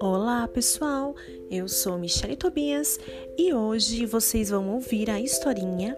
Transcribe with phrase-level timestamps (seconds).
[0.00, 1.14] Olá, pessoal.
[1.50, 3.00] Eu sou Michelle Tobias
[3.38, 5.96] e hoje vocês vão ouvir a historinha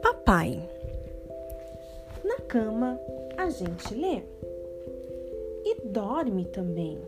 [0.00, 0.68] Papai.
[2.22, 3.00] Na cama
[3.36, 4.22] a gente lê
[5.64, 7.00] e dorme também.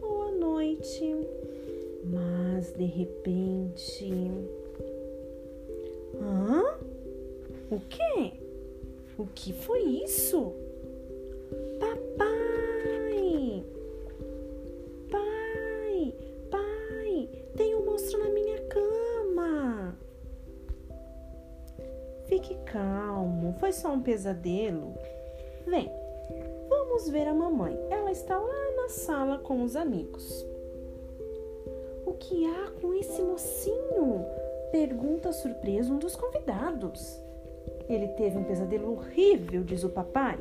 [0.00, 1.16] Boa noite.
[2.04, 4.10] Mas de repente,
[6.20, 6.78] hã?
[7.70, 8.27] O quê?
[9.18, 10.54] O que foi isso?
[11.80, 13.64] Papai!
[15.10, 16.14] Pai!
[16.48, 17.28] Pai!
[17.56, 19.98] Tem um monstro na minha cama!
[22.26, 24.94] Fique calmo, foi só um pesadelo.
[25.66, 25.90] Vem,
[26.68, 27.76] vamos ver a mamãe.
[27.90, 30.46] Ela está lá na sala com os amigos.
[32.06, 34.24] O que há com esse mocinho?
[34.70, 37.20] Pergunta surpreso um dos convidados.
[37.88, 40.38] Ele teve um pesadelo horrível, diz o papai.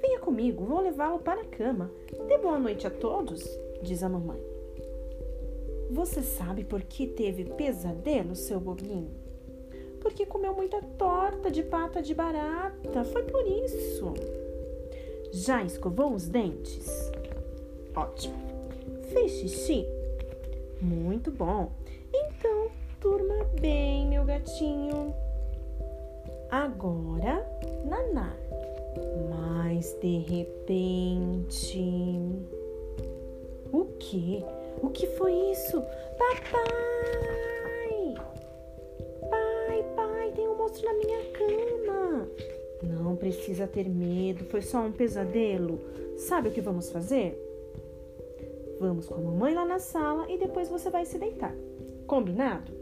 [0.00, 1.90] Venha comigo, vou levá-lo para a cama.
[2.28, 3.44] Dê boa noite a todos,
[3.82, 4.40] diz a mamãe.
[5.90, 9.10] Você sabe por que teve pesadelo, seu bobinho?
[10.00, 13.04] Porque comeu muita torta de pata de barata.
[13.04, 14.14] Foi por isso.
[15.30, 17.10] Já escovou os dentes?
[17.94, 18.34] Ótimo.
[19.12, 19.86] Fez xixi?
[20.80, 21.70] Muito bom.
[22.12, 25.14] Então, durma bem, meu gatinho.
[26.52, 27.48] Agora,
[27.82, 28.36] naná.
[29.30, 31.80] Mas de repente.
[33.72, 34.44] O que?
[34.82, 35.80] O que foi isso?
[36.18, 36.54] Papai!
[39.30, 42.28] Pai, pai, tem um monstro na minha cama.
[42.82, 45.80] Não precisa ter medo, foi só um pesadelo.
[46.18, 47.34] Sabe o que vamos fazer?
[48.78, 51.54] Vamos com a mamãe lá na sala e depois você vai se deitar.
[52.06, 52.81] Combinado?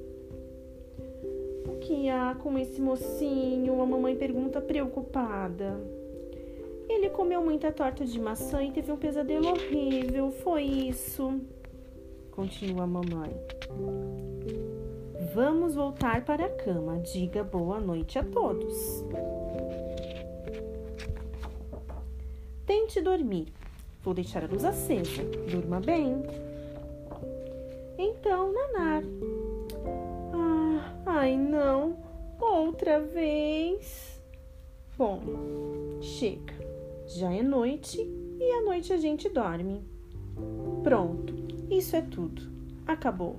[1.67, 3.81] O que há com esse mocinho?
[3.81, 5.81] A mamãe pergunta preocupada.
[6.89, 10.31] Ele comeu muita torta de maçã e teve um pesadelo horrível.
[10.31, 11.41] Foi isso.
[12.33, 13.31] Continua a mamãe.
[15.35, 16.99] Vamos voltar para a cama.
[16.99, 19.05] Diga boa noite a todos.
[22.67, 23.47] Tente dormir.
[24.03, 25.23] Vou deixar a luz acesa.
[25.51, 26.23] Durma bem.
[27.99, 29.05] Então, Nanar.
[32.81, 34.19] Outra vez.
[34.97, 35.21] Bom,
[36.01, 36.55] chega.
[37.07, 39.85] Já é noite e à noite a gente dorme.
[40.83, 41.35] Pronto,
[41.69, 42.41] isso é tudo.
[42.87, 43.39] Acabou.